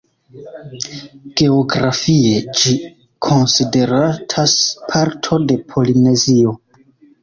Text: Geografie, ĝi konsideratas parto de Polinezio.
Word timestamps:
Geografie, 1.41 2.33
ĝi 2.63 2.75
konsideratas 3.29 4.59
parto 4.93 5.43
de 5.49 5.63
Polinezio. 5.73 6.61